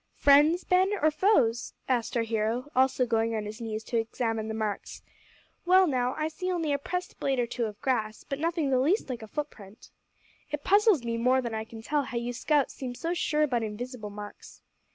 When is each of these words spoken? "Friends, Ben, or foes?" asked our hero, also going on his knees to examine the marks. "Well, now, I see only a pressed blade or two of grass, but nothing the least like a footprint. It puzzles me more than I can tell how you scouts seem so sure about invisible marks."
"Friends, 0.15 0.63
Ben, 0.63 0.93
or 0.99 1.11
foes?" 1.11 1.73
asked 1.87 2.17
our 2.17 2.23
hero, 2.23 2.71
also 2.75 3.05
going 3.05 3.35
on 3.35 3.45
his 3.45 3.61
knees 3.61 3.83
to 3.83 3.97
examine 3.99 4.47
the 4.47 4.55
marks. 4.55 5.03
"Well, 5.63 5.85
now, 5.85 6.15
I 6.15 6.27
see 6.27 6.51
only 6.51 6.73
a 6.73 6.79
pressed 6.79 7.19
blade 7.19 7.37
or 7.39 7.45
two 7.45 7.65
of 7.65 7.79
grass, 7.81 8.23
but 8.23 8.39
nothing 8.39 8.71
the 8.71 8.79
least 8.79 9.11
like 9.11 9.21
a 9.21 9.27
footprint. 9.27 9.91
It 10.49 10.63
puzzles 10.63 11.03
me 11.05 11.17
more 11.17 11.39
than 11.39 11.53
I 11.53 11.65
can 11.65 11.83
tell 11.83 12.01
how 12.01 12.17
you 12.17 12.33
scouts 12.33 12.73
seem 12.73 12.95
so 12.95 13.13
sure 13.13 13.43
about 13.43 13.61
invisible 13.61 14.09
marks." 14.09 14.63